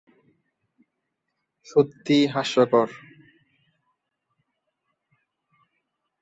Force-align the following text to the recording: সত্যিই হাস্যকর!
সত্যিই 1.67 2.25
হাস্যকর! 2.33 2.89